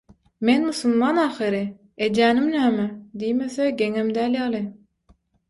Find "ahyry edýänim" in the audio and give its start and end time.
1.23-2.49